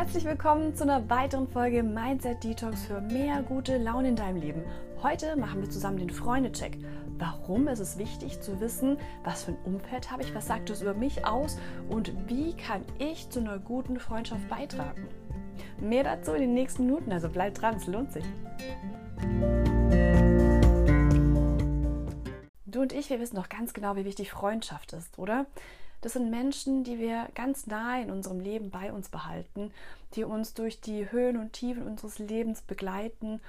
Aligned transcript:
Herzlich 0.00 0.24
willkommen 0.24 0.74
zu 0.74 0.84
einer 0.84 1.10
weiteren 1.10 1.46
Folge 1.46 1.82
Mindset 1.82 2.42
Detox 2.42 2.86
für 2.86 3.02
mehr 3.02 3.42
gute 3.42 3.76
Laune 3.76 4.08
in 4.08 4.16
deinem 4.16 4.36
Leben. 4.40 4.64
Heute 5.02 5.36
machen 5.36 5.60
wir 5.60 5.68
zusammen 5.68 5.98
den 5.98 6.08
Freundecheck. 6.08 6.78
Warum 7.18 7.68
ist 7.68 7.80
es 7.80 7.98
wichtig 7.98 8.40
zu 8.40 8.58
wissen, 8.62 8.96
was 9.24 9.44
für 9.44 9.50
ein 9.50 9.58
Umfeld 9.66 10.10
habe 10.10 10.22
ich, 10.22 10.34
was 10.34 10.46
sagt 10.46 10.70
es 10.70 10.80
über 10.80 10.94
mich 10.94 11.26
aus 11.26 11.58
und 11.90 12.14
wie 12.30 12.56
kann 12.56 12.82
ich 12.98 13.28
zu 13.28 13.40
einer 13.40 13.58
guten 13.58 14.00
Freundschaft 14.00 14.48
beitragen? 14.48 15.06
Mehr 15.78 16.04
dazu 16.04 16.32
in 16.32 16.40
den 16.40 16.54
nächsten 16.54 16.86
Minuten, 16.86 17.12
also 17.12 17.28
bleibt 17.28 17.60
dran, 17.60 17.74
es 17.74 17.86
lohnt 17.86 18.10
sich. 18.10 18.24
Du 22.64 22.80
und 22.80 22.94
ich, 22.94 23.10
wir 23.10 23.20
wissen 23.20 23.36
doch 23.36 23.50
ganz 23.50 23.74
genau, 23.74 23.96
wie 23.96 24.06
wichtig 24.06 24.30
Freundschaft 24.30 24.94
ist, 24.94 25.18
oder? 25.18 25.44
Das 26.00 26.14
sind 26.14 26.30
Menschen, 26.30 26.84
die 26.84 26.98
wir 26.98 27.28
ganz 27.34 27.66
nahe 27.66 28.02
in 28.02 28.10
unserem 28.10 28.40
Leben 28.40 28.70
bei 28.70 28.92
uns 28.92 29.08
behalten, 29.08 29.72
die 30.14 30.24
uns 30.24 30.54
durch 30.54 30.80
die 30.80 31.10
Höhen 31.10 31.36
und 31.36 31.52
Tiefen 31.52 31.82
unseres 31.82 32.18
Lebens 32.18 32.62
begleiten 32.62 33.40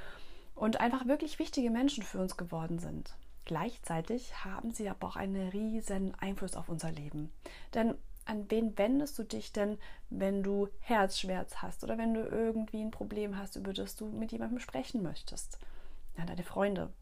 und 0.56 0.80
einfach 0.80 1.08
wirklich 1.08 1.40
wichtige 1.40 1.70
Menschen 1.70 2.04
für 2.04 2.20
uns 2.20 2.38
geworden 2.38 2.80
sind. 2.80 3.16
Gleichzeitig 3.46 4.46
haben 4.46 4.72
sie 4.72 4.90
aber 4.90 5.08
auch 5.08 5.16
einen 5.16 5.50
riesen 5.50 6.14
Einfluss 6.20 6.56
auf 6.56 6.70
unser 6.70 6.92
Leben. 6.92 7.32
Denn 7.74 7.96
an 8.26 8.50
wen 8.50 8.78
wendest 8.78 9.18
du 9.18 9.24
dich 9.24 9.52
denn, 9.52 9.78
wenn 10.10 10.44
du 10.44 10.68
Herzschmerz 10.80 11.58
hast 11.58 11.84
oder 11.84 11.98
wenn 11.98 12.14
du 12.14 12.22
irgendwie 12.22 12.82
ein 12.82 12.92
Problem 12.92 13.38
hast, 13.38 13.56
über 13.56 13.74
das 13.74 13.96
du 13.96 14.06
mit 14.06 14.32
jemandem 14.32 14.60
sprechen 14.60 15.02
möchtest? 15.02 15.58
An 16.18 16.28
deine 16.28 16.44
Freunde. 16.44 16.94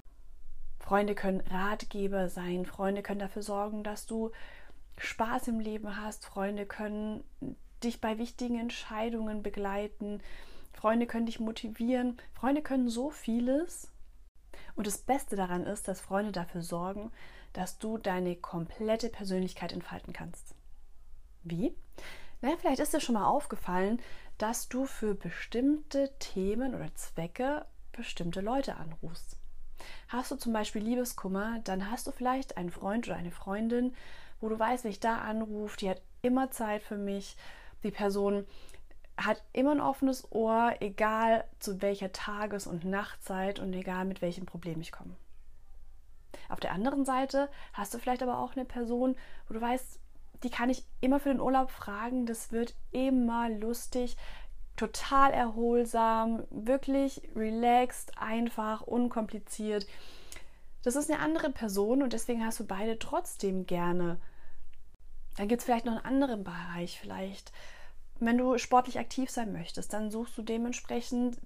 Freunde 0.79 1.13
können 1.13 1.41
Ratgeber 1.41 2.29
sein, 2.29 2.65
Freunde 2.65 3.03
können 3.03 3.19
dafür 3.19 3.43
sorgen, 3.43 3.83
dass 3.83 4.05
du 4.05 4.31
Spaß 4.99 5.47
im 5.47 5.59
Leben 5.59 5.97
hast. 5.97 6.25
Freunde 6.25 6.65
können 6.65 7.23
dich 7.83 8.01
bei 8.01 8.17
wichtigen 8.17 8.59
Entscheidungen 8.59 9.41
begleiten. 9.41 10.21
Freunde 10.73 11.07
können 11.07 11.25
dich 11.25 11.39
motivieren. 11.39 12.17
Freunde 12.33 12.61
können 12.61 12.89
so 12.89 13.09
vieles. 13.09 13.91
Und 14.75 14.87
das 14.87 14.97
Beste 14.97 15.35
daran 15.35 15.65
ist, 15.65 15.87
dass 15.87 16.01
Freunde 16.01 16.31
dafür 16.31 16.61
sorgen, 16.61 17.11
dass 17.53 17.79
du 17.79 17.97
deine 17.97 18.35
komplette 18.35 19.09
Persönlichkeit 19.09 19.73
entfalten 19.73 20.13
kannst. 20.13 20.55
Wie? 21.43 21.75
Naja, 22.41 22.55
vielleicht 22.57 22.79
ist 22.79 22.93
dir 22.93 23.01
schon 23.01 23.15
mal 23.15 23.25
aufgefallen, 23.25 24.01
dass 24.37 24.69
du 24.69 24.85
für 24.85 25.15
bestimmte 25.15 26.13
Themen 26.19 26.75
oder 26.75 26.93
Zwecke 26.95 27.65
bestimmte 27.91 28.41
Leute 28.41 28.77
anrufst. 28.77 29.37
Hast 30.07 30.31
du 30.31 30.35
zum 30.35 30.53
Beispiel 30.53 30.81
Liebeskummer, 30.81 31.59
dann 31.63 31.89
hast 31.91 32.07
du 32.07 32.11
vielleicht 32.11 32.57
einen 32.57 32.69
Freund 32.69 33.07
oder 33.07 33.17
eine 33.17 33.31
Freundin, 33.31 33.93
wo 34.41 34.49
du 34.49 34.57
weißt, 34.57 34.83
wenn 34.83 34.91
ich 34.91 34.99
da 34.99 35.19
anrufe, 35.19 35.77
die 35.77 35.89
hat 35.89 36.01
immer 36.21 36.51
Zeit 36.51 36.83
für 36.83 36.97
mich. 36.97 37.35
Die 37.83 37.91
Person 37.91 38.45
hat 39.17 39.43
immer 39.53 39.71
ein 39.71 39.81
offenes 39.81 40.31
Ohr, 40.31 40.73
egal 40.79 41.43
zu 41.59 41.81
welcher 41.81 42.11
Tages- 42.11 42.67
und 42.67 42.85
Nachtzeit 42.85 43.59
und 43.59 43.73
egal 43.73 44.05
mit 44.05 44.21
welchem 44.21 44.45
Problem 44.45 44.79
ich 44.81 44.91
komme. 44.91 45.15
Auf 46.47 46.59
der 46.59 46.71
anderen 46.71 47.05
Seite 47.05 47.49
hast 47.73 47.93
du 47.93 47.99
vielleicht 47.99 48.23
aber 48.23 48.39
auch 48.39 48.55
eine 48.55 48.65
Person, 48.65 49.15
wo 49.47 49.53
du 49.53 49.61
weißt, 49.61 49.99
die 50.43 50.49
kann 50.49 50.69
ich 50.69 50.85
immer 51.01 51.19
für 51.19 51.29
den 51.29 51.41
Urlaub 51.41 51.69
fragen, 51.69 52.25
das 52.25 52.51
wird 52.51 52.75
immer 52.91 53.49
lustig, 53.49 54.15
total 54.77 55.31
erholsam, 55.31 56.43
wirklich 56.49 57.21
relaxed, 57.35 58.17
einfach, 58.17 58.81
unkompliziert. 58.81 59.85
Das 60.83 60.95
ist 60.95 61.11
eine 61.11 61.19
andere 61.19 61.49
Person 61.49 62.01
und 62.01 62.13
deswegen 62.13 62.45
hast 62.45 62.61
du 62.61 62.65
beide 62.65 62.97
trotzdem 62.97 63.65
gerne. 63.65 64.17
Dann 65.39 65.47
gibt 65.47 65.61
es 65.61 65.65
vielleicht 65.65 65.85
noch 65.85 65.93
einen 65.93 66.21
anderen 66.21 66.43
Bereich, 66.43 66.99
vielleicht, 66.99 67.53
wenn 68.19 68.37
du 68.37 68.57
sportlich 68.57 68.99
aktiv 68.99 69.29
sein 69.29 69.53
möchtest, 69.53 69.93
dann 69.93 70.11
suchst 70.11 70.37
du 70.37 70.41
dementsprechend 70.41 71.37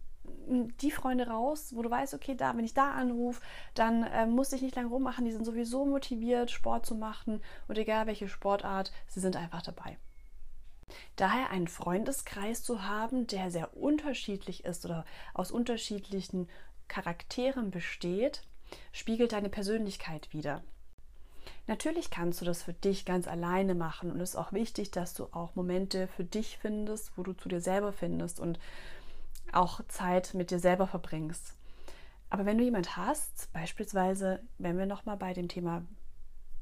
die 0.82 0.90
Freunde 0.90 1.28
raus, 1.28 1.74
wo 1.76 1.84
du 1.84 1.92
weißt, 1.92 2.16
okay, 2.16 2.34
da, 2.34 2.58
wenn 2.58 2.66
ich 2.66 2.74
da 2.74 2.94
anrufe, 2.94 3.40
dann 3.76 4.02
äh, 4.02 4.26
muss 4.26 4.52
ich 4.52 4.64
nicht 4.64 4.76
lange 4.76 4.90
rummachen, 4.90 5.26
die 5.26 5.32
sind 5.32 5.46
sowieso 5.46 5.86
motiviert, 5.86 6.50
Sport 6.50 6.88
zu 6.88 6.96
machen 6.96 7.40
und 7.68 7.78
egal 7.78 8.08
welche 8.08 8.28
Sportart, 8.28 8.92
sie 9.08 9.20
sind 9.20 9.36
einfach 9.36 9.62
dabei. 9.62 10.00
Daher 11.16 11.52
einen 11.52 11.68
Freundeskreis 11.68 12.64
zu 12.64 12.88
haben, 12.88 13.28
der 13.28 13.52
sehr 13.52 13.78
unterschiedlich 13.78 14.66
ist 14.66 14.86
oder 14.86 15.06
aus 15.36 15.52
unterschiedlichen 15.52 16.50
Charakteren 16.88 17.70
besteht, 17.70 18.42
spiegelt 18.92 19.34
deine 19.34 19.50
Persönlichkeit 19.50 20.34
wider. 20.34 20.64
Natürlich 21.66 22.10
kannst 22.10 22.42
du 22.42 22.46
das 22.46 22.62
für 22.64 22.74
dich 22.74 23.06
ganz 23.06 23.28
alleine 23.28 23.74
machen 23.74 24.12
und 24.12 24.20
es 24.20 24.32
ist 24.32 24.36
auch 24.36 24.52
wichtig, 24.52 24.92
dass 24.92 25.14
du 25.14 25.26
auch 25.32 25.56
Momente 25.56 26.08
für 26.08 26.26
dich 26.26 26.58
findest, 26.58 27.18
wo 27.18 27.24
du 27.24 27.34
zu 27.34 27.48
dir 27.48 27.62
selber 27.62 27.94
findest 27.94 28.40
und 28.40 28.60
auch 29.54 29.80
Zeit 29.88 30.34
mit 30.34 30.52
dir 30.52 30.60
selber 30.60 30.88
verbringst. 30.88 31.56
Aber 32.30 32.46
wenn 32.46 32.58
du 32.58 32.64
jemand 32.64 32.98
hast, 32.98 33.52
beispielsweise, 33.54 34.42
wenn 34.58 34.78
wir 34.78 34.88
nochmal 34.88 35.18
bei 35.18 35.34
dem 35.34 35.48
Thema, 35.48 35.84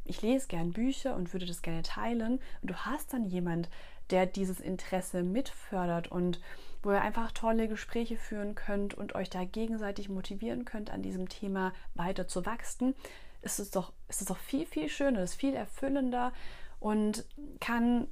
ich 0.04 0.22
lese 0.22 0.48
gern 0.48 0.74
Bücher 0.74 1.16
und 1.16 1.34
würde 1.34 1.46
das 1.46 1.62
gerne 1.62 1.82
teilen, 1.82 2.40
und 2.62 2.70
du 2.70 2.76
hast 2.76 3.14
dann 3.14 3.26
jemand, 3.26 3.70
der 4.10 4.26
dieses 4.26 4.60
Interesse 4.60 5.24
mitfördert 5.24 6.10
und 6.10 6.42
wo 6.84 6.92
ihr 6.92 7.02
einfach 7.02 7.32
tolle 7.32 7.68
Gespräche 7.68 8.18
führen 8.18 8.54
könnt 8.54 8.94
und 8.94 9.16
euch 9.16 9.30
da 9.30 9.46
gegenseitig 9.46 10.10
motivieren 10.10 10.66
könnt, 10.66 10.90
an 10.92 11.02
diesem 11.02 11.30
Thema 11.30 11.74
weiter 11.96 12.28
zu 12.28 12.46
wachsen, 12.46 12.94
ist 13.42 13.60
es 13.60 13.72
doch, 13.72 13.92
ist 14.08 14.22
es 14.22 14.28
doch 14.28 14.38
viel, 14.38 14.66
viel 14.66 14.90
schöner, 14.90 15.24
ist 15.24 15.36
viel 15.36 15.54
erfüllender 15.54 16.34
und 16.80 17.26
kann, 17.60 18.08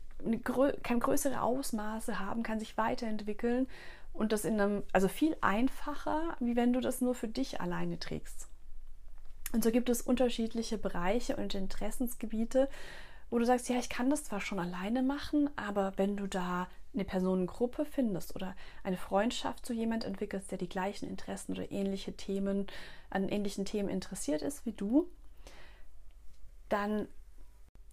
kann 0.84 1.00
größere 1.00 1.42
Ausmaße 1.42 2.20
haben, 2.20 2.44
kann 2.44 2.60
sich 2.60 2.78
weiterentwickeln 2.78 3.68
und 4.14 4.32
das 4.32 4.46
in 4.46 4.60
einem, 4.60 4.84
also 4.92 5.08
viel 5.08 5.36
einfacher, 5.42 6.36
wie 6.40 6.56
wenn 6.56 6.74
du 6.74 6.82
das 6.82 7.02
nur 7.02 7.16
für 7.16 7.28
dich 7.28 7.62
alleine 7.62 8.00
trägst. 8.00 8.48
Und 9.54 9.64
so 9.64 9.72
gibt 9.72 9.90
es 9.90 10.02
unterschiedliche 10.02 10.78
Bereiche 10.78 11.36
und 11.36 11.56
Interessensgebiete, 11.56 12.70
wo 13.30 13.40
du 13.40 13.46
sagst, 13.46 13.70
ja, 13.70 13.78
ich 13.78 13.90
kann 13.90 14.10
das 14.10 14.24
zwar 14.24 14.42
schon 14.42 14.60
alleine 14.60 15.04
machen, 15.04 15.50
aber 15.56 15.94
wenn 15.98 16.18
du 16.18 16.28
da 16.28 16.68
eine 16.94 17.06
Personengruppe 17.06 17.86
findest 17.86 18.36
oder 18.36 18.56
eine 18.84 18.98
Freundschaft 18.98 19.66
zu 19.66 19.74
jemand 19.74 20.04
entwickelst, 20.04 20.50
der 20.52 20.58
die 20.58 20.70
gleichen 20.70 21.08
Interessen 21.08 21.54
oder 21.54 21.72
ähnliche 21.72 22.14
Themen 22.14 22.68
an 23.10 23.30
ähnlichen 23.30 23.66
Themen 23.66 23.90
interessiert 23.90 24.42
ist 24.42 24.66
wie 24.66 24.72
du, 24.72 25.08
dann 26.70 27.08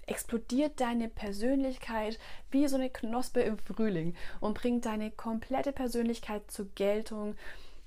explodiert 0.06 0.81
deine 0.81 1.09
Persönlichkeit 1.09 2.19
wie 2.50 2.69
so 2.69 2.76
eine 2.76 2.91
Knospe 2.91 3.41
im 3.41 3.59
Frühling 3.59 4.14
und 4.41 4.54
bringt 4.54 4.87
deine 4.87 5.10
komplette 5.10 5.72
Persönlichkeit 5.72 6.50
zur 6.50 6.66
Geltung, 6.75 7.34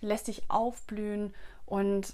lässt 0.01 0.27
dich 0.27 0.49
aufblühen 0.49 1.33
und 1.65 2.13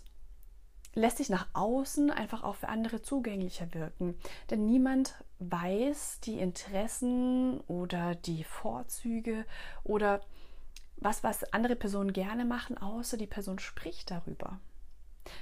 lässt 0.94 1.18
sich 1.18 1.30
nach 1.30 1.47
außen 1.53 2.09
einfach 2.09 2.44
auch 2.44 2.56
für 2.56 2.69
andere 2.69 3.02
zugänglicher 3.02 3.74
wirken. 3.74 4.16
Denn 4.50 4.66
niemand 4.66 5.16
weiß 5.40 6.22
die 6.22 6.40
Interessen 6.40 7.59
oder 7.62 8.16
die 8.16 8.44
Vorzüge 8.44 9.46
oder 9.84 10.22
was, 10.97 11.24
was 11.24 11.52
andere 11.52 11.75
Personen 11.75 12.13
gerne 12.13 12.46
machen, 12.46 12.78
außer 12.78 13.18
die 13.18 13.28
Person 13.28 13.59
spricht 13.59 14.12
darüber. 14.12 14.59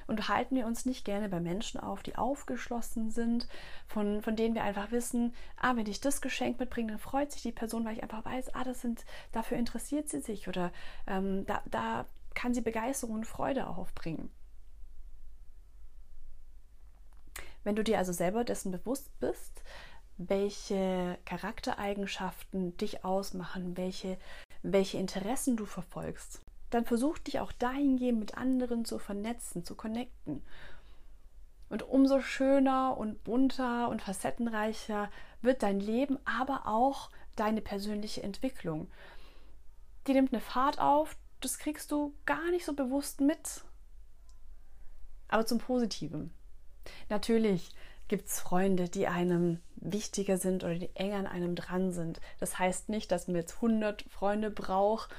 Und 0.07 0.27
halten 0.29 0.55
wir 0.55 0.65
uns 0.65 0.85
nicht 0.85 1.05
gerne 1.05 1.29
bei 1.29 1.39
Menschen 1.39 1.79
auf, 1.79 2.03
die 2.03 2.15
aufgeschlossen 2.15 3.11
sind, 3.11 3.47
von, 3.87 4.21
von 4.21 4.35
denen 4.35 4.55
wir 4.55 4.63
einfach 4.63 4.91
wissen, 4.91 5.33
ah, 5.57 5.75
wenn 5.75 5.87
ich 5.87 6.01
das 6.01 6.21
Geschenk 6.21 6.59
mitbringe, 6.59 6.91
dann 6.91 6.99
freut 6.99 7.31
sich 7.31 7.41
die 7.41 7.51
Person, 7.51 7.85
weil 7.85 7.97
ich 7.97 8.03
einfach 8.03 8.25
weiß, 8.25 8.55
ah, 8.55 8.63
das 8.63 8.81
sind, 8.81 9.05
dafür 9.31 9.57
interessiert 9.57 10.09
sie 10.09 10.21
sich 10.21 10.47
oder 10.47 10.71
ähm, 11.07 11.45
da, 11.45 11.61
da 11.65 12.05
kann 12.33 12.53
sie 12.53 12.61
Begeisterung 12.61 13.15
und 13.15 13.27
Freude 13.27 13.67
aufbringen. 13.67 14.31
Wenn 17.63 17.75
du 17.75 17.83
dir 17.83 17.97
also 17.97 18.11
selber 18.11 18.43
dessen 18.43 18.71
bewusst 18.71 19.17
bist, 19.19 19.63
welche 20.17 21.17
Charaktereigenschaften 21.25 22.77
dich 22.77 23.03
ausmachen, 23.03 23.77
welche, 23.77 24.17
welche 24.61 24.97
Interessen 24.97 25.57
du 25.57 25.65
verfolgst, 25.65 26.42
dann 26.73 26.85
versuch 26.85 27.17
dich 27.19 27.39
auch 27.39 27.51
dahingehend 27.51 28.19
mit 28.19 28.37
anderen 28.37 28.85
zu 28.85 28.99
vernetzen, 28.99 29.63
zu 29.63 29.75
connecten. 29.75 30.43
Und 31.69 31.83
umso 31.83 32.21
schöner 32.21 32.97
und 32.97 33.23
bunter 33.23 33.89
und 33.89 34.01
facettenreicher 34.01 35.09
wird 35.41 35.63
dein 35.63 35.79
Leben, 35.79 36.19
aber 36.25 36.67
auch 36.67 37.09
deine 37.35 37.61
persönliche 37.61 38.23
Entwicklung. 38.23 38.89
Die 40.07 40.13
nimmt 40.13 40.33
eine 40.33 40.41
Fahrt 40.41 40.79
auf, 40.79 41.15
das 41.41 41.57
kriegst 41.57 41.91
du 41.91 42.13
gar 42.25 42.51
nicht 42.51 42.65
so 42.65 42.73
bewusst 42.73 43.21
mit. 43.21 43.63
Aber 45.27 45.45
zum 45.45 45.57
Positiven. 45.57 46.31
Natürlich 47.09 47.71
gibt 48.07 48.27
es 48.27 48.39
Freunde, 48.39 48.89
die 48.89 49.07
einem 49.07 49.59
wichtiger 49.75 50.37
sind 50.37 50.63
oder 50.63 50.75
die 50.75 50.95
enger 50.95 51.17
an 51.17 51.27
einem 51.27 51.55
dran 51.55 51.91
sind. 51.91 52.21
Das 52.39 52.59
heißt 52.59 52.89
nicht, 52.89 53.11
dass 53.11 53.27
man 53.27 53.37
jetzt 53.37 53.55
100 53.55 54.03
Freunde 54.09 54.51
braucht, 54.51 55.09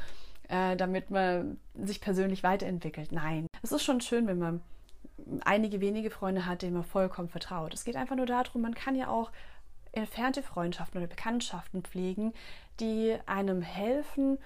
äh, 0.48 0.76
damit 0.76 1.10
man 1.10 1.58
sich 1.74 2.00
persönlich 2.00 2.42
weiterentwickelt. 2.42 3.12
Nein, 3.12 3.46
es 3.62 3.72
ist 3.72 3.82
schon 3.82 4.00
schön, 4.00 4.26
wenn 4.26 4.38
man 4.38 4.60
einige 5.44 5.80
wenige 5.80 6.10
Freunde 6.10 6.46
hat, 6.46 6.62
denen 6.62 6.74
man 6.74 6.84
vollkommen 6.84 7.28
vertraut. 7.28 7.72
Es 7.72 7.84
geht 7.84 7.96
einfach 7.96 8.16
nur 8.16 8.26
darum, 8.26 8.62
man 8.62 8.74
kann 8.74 8.96
ja 8.96 9.08
auch 9.08 9.30
entfernte 9.92 10.42
Freundschaften 10.42 10.98
oder 10.98 11.08
Bekanntschaften 11.08 11.82
pflegen, 11.82 12.32
die 12.80 13.16
einem 13.26 13.62
helfen, 13.62 14.38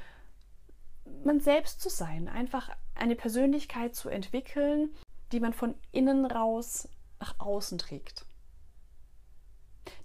man 1.24 1.40
selbst 1.40 1.80
zu 1.80 1.88
sein, 1.88 2.28
einfach 2.28 2.70
eine 2.94 3.16
Persönlichkeit 3.16 3.94
zu 3.94 4.08
entwickeln, 4.08 4.90
die 5.32 5.40
man 5.40 5.52
von 5.52 5.74
innen 5.90 6.26
raus 6.26 6.88
nach 7.20 7.38
außen 7.38 7.78
trägt. 7.78 8.24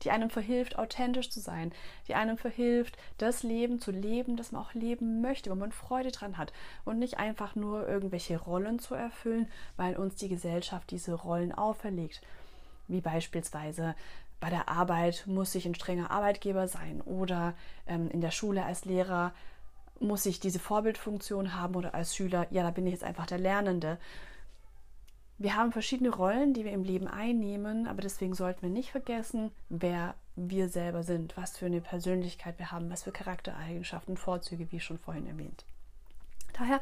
Die 0.04 0.12
einem 0.12 0.30
verhilft, 0.30 0.78
authentisch 0.78 1.30
zu 1.30 1.40
sein, 1.40 1.72
die 2.08 2.16
einem 2.16 2.38
verhilft, 2.38 2.98
das 3.18 3.44
Leben 3.44 3.80
zu 3.80 3.92
leben, 3.92 4.38
das 4.38 4.52
man 4.52 4.62
auch 4.62 4.74
leben 4.74 5.22
möchte, 5.22 5.50
wo 5.50 5.56
man 5.56 5.72
Freude 5.72 6.12
dran 6.12 6.38
hat 6.38 6.54
und 6.86 7.00
nicht 7.00 7.18
einfach 7.18 7.56
nur 7.56 7.88
irgendwelche 7.88 8.40
Rollen 8.40 8.80
zu 8.80 8.96
erfüllen, 8.96 9.48
weil 9.78 9.96
uns 9.96 10.16
die 10.16 10.30
Gesellschaft 10.30 10.92
diese 10.92 11.14
Rollen 11.14 11.52
auferlegt. 11.52 12.22
Wie 12.88 13.02
beispielsweise 13.02 13.96
bei 14.40 14.50
der 14.50 14.68
Arbeit 14.68 15.24
muss 15.26 15.56
ich 15.56 15.66
ein 15.66 15.76
strenger 15.76 16.12
Arbeitgeber 16.12 16.68
sein 16.68 17.02
oder 17.02 17.54
ähm, 17.88 18.10
in 18.10 18.20
der 18.20 18.32
Schule 18.32 18.66
als 18.66 18.84
Lehrer 18.84 19.34
muss 20.00 20.26
ich 20.26 20.40
diese 20.40 20.60
Vorbildfunktion 20.60 21.56
haben 21.56 21.76
oder 21.76 21.96
als 21.96 22.16
Schüler, 22.16 22.48
ja, 22.52 22.64
da 22.64 22.72
bin 22.72 22.86
ich 22.86 22.94
jetzt 22.94 23.06
einfach 23.06 23.26
der 23.26 23.40
Lernende. 23.40 23.98
Wir 25.38 25.56
haben 25.56 25.72
verschiedene 25.72 26.10
Rollen, 26.10 26.54
die 26.54 26.64
wir 26.64 26.72
im 26.72 26.84
Leben 26.84 27.08
einnehmen, 27.08 27.88
aber 27.88 28.02
deswegen 28.02 28.34
sollten 28.34 28.62
wir 28.62 28.70
nicht 28.70 28.92
vergessen, 28.92 29.52
wer 29.70 30.16
wir 30.36 30.70
selber 30.70 31.04
sind, 31.04 31.36
was 31.38 31.58
für 31.58 31.66
eine 31.66 31.82
Persönlichkeit 31.82 32.60
wir 32.60 32.72
haben, 32.72 32.90
was 32.90 33.04
für 33.04 33.12
Charaktereigenschaften, 33.12 34.18
Vorzüge, 34.18 34.72
wie 34.72 34.80
schon 34.80 34.98
vorhin 34.98 35.28
erwähnt. 35.28 35.66
Daher 36.54 36.80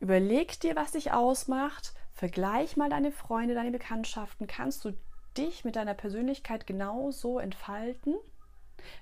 überleg 0.00 0.60
dir, 0.60 0.76
was 0.76 0.92
dich 0.92 1.12
ausmacht, 1.12 1.92
vergleich 2.12 2.76
mal 2.76 2.90
deine 2.90 3.12
Freunde, 3.12 3.54
deine 3.54 3.70
Bekanntschaften. 3.70 4.46
Kannst 4.46 4.84
du 4.84 4.92
dich 5.36 5.64
mit 5.64 5.76
deiner 5.76 5.94
Persönlichkeit 5.94 6.66
genauso 6.66 7.38
entfalten? 7.38 8.14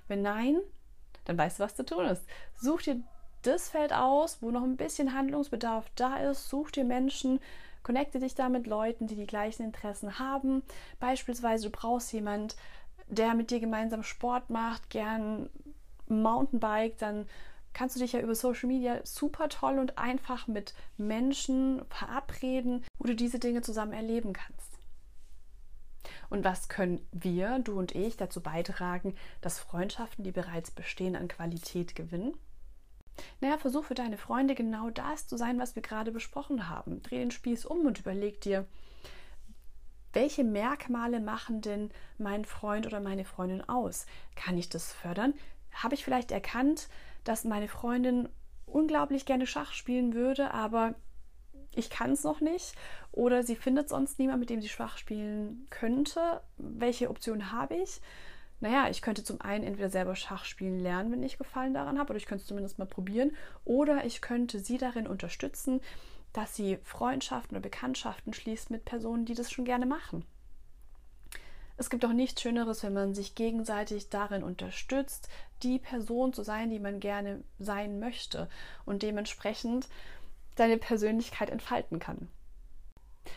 Wenn 0.07 0.21
nein, 0.21 0.59
dann 1.25 1.37
weißt 1.37 1.59
du, 1.59 1.63
was 1.63 1.75
zu 1.75 1.85
tun 1.85 2.05
ist. 2.05 2.23
Such 2.55 2.83
dir 2.83 3.01
das 3.41 3.69
Feld 3.69 3.93
aus, 3.93 4.41
wo 4.41 4.51
noch 4.51 4.63
ein 4.63 4.77
bisschen 4.77 5.13
Handlungsbedarf 5.13 5.89
da 5.95 6.17
ist. 6.17 6.49
Such 6.49 6.71
dir 6.71 6.83
Menschen, 6.83 7.39
connecte 7.85 8.19
dich 8.19 8.33
da 8.33 8.49
mit 8.49 8.65
Leuten, 8.65 9.05
die 9.05 9.15
die 9.15 9.27
gleichen 9.27 9.63
Interessen 9.63 10.17
haben. 10.17 10.63
Beispielsweise, 10.99 11.65
du 11.65 11.69
brauchst 11.69 12.11
jemand, 12.11 12.57
der 13.07 13.35
mit 13.35 13.51
dir 13.51 13.59
gemeinsam 13.59 14.01
Sport 14.01 14.49
macht, 14.49 14.89
gern 14.89 15.49
Mountainbike, 16.07 16.97
dann 16.97 17.27
kannst 17.73 17.95
du 17.95 17.99
dich 17.99 18.13
ja 18.13 18.21
über 18.21 18.33
Social 18.33 18.67
Media 18.67 18.99
super 19.03 19.49
toll 19.49 19.77
und 19.77 19.99
einfach 19.99 20.47
mit 20.47 20.73
Menschen 20.97 21.85
verabreden, 21.89 22.83
wo 22.97 23.05
du 23.05 23.15
diese 23.15 23.37
Dinge 23.37 23.61
zusammen 23.61 23.93
erleben 23.93 24.33
kannst. 24.33 24.79
Und 26.31 26.43
was 26.43 26.69
können 26.69 27.05
wir, 27.11 27.59
du 27.59 27.77
und 27.77 27.93
ich, 27.93 28.17
dazu 28.17 28.41
beitragen, 28.41 29.15
dass 29.41 29.59
Freundschaften, 29.59 30.23
die 30.23 30.31
bereits 30.31 30.71
bestehen, 30.71 31.15
an 31.15 31.27
Qualität 31.27 31.95
gewinnen? 31.95 32.33
Naja, 33.41 33.57
versuch 33.57 33.85
für 33.85 33.93
deine 33.93 34.17
Freunde 34.17 34.55
genau 34.55 34.89
das 34.89 35.27
zu 35.27 35.37
sein, 35.37 35.59
was 35.59 35.75
wir 35.75 35.81
gerade 35.81 36.11
besprochen 36.11 36.69
haben. 36.69 37.01
Dreh 37.01 37.19
den 37.19 37.31
Spieß 37.31 37.65
um 37.65 37.85
und 37.85 37.99
überleg 37.99 38.41
dir, 38.41 38.65
welche 40.13 40.45
Merkmale 40.45 41.19
machen 41.19 41.61
denn 41.61 41.91
mein 42.17 42.45
Freund 42.45 42.85
oder 42.85 43.01
meine 43.01 43.25
Freundin 43.25 43.67
aus? 43.67 44.05
Kann 44.35 44.57
ich 44.57 44.69
das 44.69 44.93
fördern? 44.93 45.33
Habe 45.73 45.95
ich 45.95 46.05
vielleicht 46.05 46.31
erkannt, 46.31 46.87
dass 47.25 47.43
meine 47.43 47.67
Freundin 47.67 48.29
unglaublich 48.65 49.25
gerne 49.25 49.45
Schach 49.45 49.73
spielen 49.73 50.13
würde, 50.13 50.53
aber 50.53 50.95
ich 51.75 51.89
kann 51.89 52.11
es 52.11 52.23
noch 52.23 52.39
nicht 52.39 52.75
oder 53.11 53.43
sie 53.43 53.55
findet 53.55 53.89
sonst 53.89 54.17
niemand, 54.17 54.39
mit 54.39 54.49
dem 54.49 54.61
sie 54.61 54.69
Schach 54.69 54.97
spielen 54.97 55.67
könnte. 55.69 56.41
Welche 56.57 57.09
Option 57.09 57.51
habe 57.51 57.75
ich? 57.75 58.01
Naja, 58.59 58.89
ich 58.89 59.01
könnte 59.01 59.23
zum 59.23 59.41
einen 59.41 59.63
entweder 59.63 59.89
selber 59.89 60.15
Schach 60.15 60.45
spielen 60.45 60.79
lernen, 60.79 61.11
wenn 61.11 61.23
ich 61.23 61.37
Gefallen 61.37 61.73
daran 61.73 61.99
habe, 61.99 62.11
oder 62.11 62.17
ich 62.17 62.25
könnte 62.25 62.41
es 62.41 62.47
zumindest 62.47 62.79
mal 62.79 62.85
probieren, 62.85 63.35
oder 63.65 64.05
ich 64.05 64.21
könnte 64.21 64.59
sie 64.59 64.77
darin 64.77 65.07
unterstützen, 65.07 65.81
dass 66.33 66.55
sie 66.55 66.77
Freundschaften 66.83 67.55
oder 67.55 67.63
Bekanntschaften 67.63 68.33
schließt 68.33 68.69
mit 68.71 68.85
Personen, 68.85 69.25
die 69.25 69.35
das 69.35 69.51
schon 69.51 69.65
gerne 69.65 69.85
machen. 69.85 70.25
Es 71.77 71.89
gibt 71.89 72.05
auch 72.05 72.13
nichts 72.13 72.41
Schöneres, 72.41 72.83
wenn 72.83 72.93
man 72.93 73.13
sich 73.13 73.35
gegenseitig 73.35 74.09
darin 74.09 74.43
unterstützt, 74.43 75.27
die 75.61 75.79
Person 75.79 76.31
zu 76.31 76.43
sein, 76.43 76.69
die 76.69 76.79
man 76.79 76.99
gerne 76.99 77.43
sein 77.59 77.99
möchte 77.99 78.49
und 78.85 79.03
dementsprechend 79.03 79.89
deine 80.55 80.77
Persönlichkeit 80.77 81.49
entfalten 81.49 81.99
kann. 81.99 82.29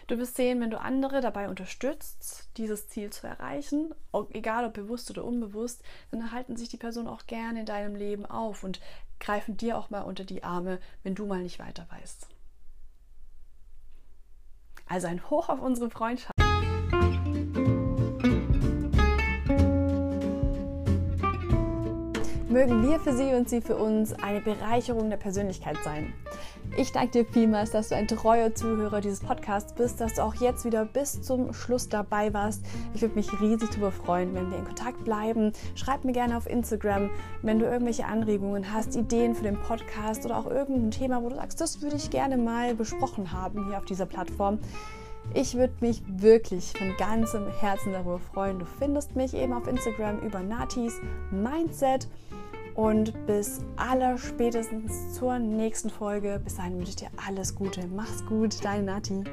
Du 0.07 0.19
wirst 0.19 0.37
sehen, 0.37 0.61
wenn 0.61 0.71
du 0.71 0.81
andere 0.81 1.21
dabei 1.21 1.49
unterstützt, 1.49 2.49
dieses 2.57 2.89
Ziel 2.89 3.11
zu 3.11 3.27
erreichen, 3.27 3.95
egal 4.31 4.65
ob 4.65 4.75
bewusst 4.75 5.11
oder 5.11 5.25
unbewusst, 5.25 5.83
dann 6.11 6.33
halten 6.33 6.57
sich 6.57 6.69
die 6.69 6.77
Personen 6.77 7.09
auch 7.09 7.27
gerne 7.27 7.61
in 7.61 7.67
deinem 7.67 7.95
Leben 7.95 8.27
auf 8.27 8.65
und 8.65 8.81
greifen 9.21 9.57
dir 9.57 9.77
auch 9.79 9.91
mal 9.91 10.03
unter 10.03 10.25
die 10.25 10.45
Arme, 10.45 10.79
wenn 11.03 11.15
du 11.15 11.27
mal 11.27 11.43
nicht 11.43 11.59
weiter 11.59 11.87
weißt. 11.91 12.29
Also 14.87 15.07
ein 15.07 15.29
Hoch 15.29 15.49
auf 15.49 15.61
unsere 15.61 15.91
Freundschaft. 15.91 16.33
Mögen 22.49 22.83
wir 22.83 22.99
für 22.99 23.15
Sie 23.15 23.35
und 23.35 23.49
Sie 23.49 23.61
für 23.61 23.77
uns 23.77 24.15
eine 24.15 24.41
Bereicherung 24.41 25.11
der 25.11 25.19
Persönlichkeit 25.19 25.77
sein. 25.85 26.15
Ich 26.79 26.93
danke 26.93 27.11
dir 27.11 27.25
vielmals, 27.25 27.73
dass 27.73 27.89
du 27.89 27.97
ein 27.97 28.07
treuer 28.07 28.55
Zuhörer 28.55 29.01
dieses 29.01 29.19
Podcasts 29.19 29.73
bist, 29.73 30.01
dass 30.01 30.15
du 30.15 30.23
auch 30.23 30.37
jetzt 30.37 30.65
wieder 30.65 30.85
bis 30.85 31.21
zum 31.23 31.53
Schluss 31.53 31.89
dabei 31.89 32.33
warst. 32.33 32.65
Ich 32.95 33.03
würde 33.03 33.17
mich 33.17 33.41
riesig 33.41 33.71
darüber 33.71 33.91
freuen, 33.91 34.33
wenn 34.33 34.49
wir 34.49 34.59
in 34.59 34.65
Kontakt 34.65 35.05
bleiben. 35.05 35.53
Schreib 35.75 36.05
mir 36.05 36.13
gerne 36.13 36.37
auf 36.37 36.49
Instagram, 36.49 37.11
wenn 37.43 37.59
du 37.59 37.65
irgendwelche 37.65 38.07
Anregungen 38.07 38.73
hast, 38.73 38.95
Ideen 38.95 39.35
für 39.35 39.43
den 39.43 39.61
Podcast 39.61 40.25
oder 40.25 40.39
auch 40.39 40.47
irgendein 40.47 40.93
Thema, 40.93 41.21
wo 41.21 41.31
du 41.31 41.35
sagst, 41.35 41.61
das 41.61 41.83
würde 41.83 41.97
ich 41.97 42.11
gerne 42.11 42.37
mal 42.37 42.77
besprochen 42.77 43.33
haben 43.33 43.67
hier 43.67 43.79
auf 43.79 43.85
dieser 43.85 44.07
Plattform. 44.07 44.61
Ich 45.35 45.57
würde 45.57 45.75
mich 45.81 46.01
wirklich 46.07 46.75
von 46.79 46.97
ganzem 46.97 47.49
Herzen 47.59 47.93
darüber 47.93 48.21
freuen. 48.21 48.61
Du 48.61 48.67
findest 48.79 49.17
mich 49.17 49.35
eben 49.35 49.53
auf 49.53 49.67
Instagram 49.67 50.21
über 50.21 50.45
Natis 50.45 50.95
Mindset. 51.33 52.07
Und 52.79 53.27
bis 53.27 53.59
allerspätestens 53.75 55.13
zur 55.13 55.41
nächsten 55.41 55.91
Folge. 55.91 56.41
Bis 56.45 56.55
dahin 56.55 56.77
wünsche 56.77 56.91
ich 56.91 56.97
dir 56.97 57.09
alles 57.27 57.57
Gute. 57.57 57.85
Mach's 57.89 58.25
gut, 58.25 58.65
deine 58.65 58.85
Nati. 58.85 59.25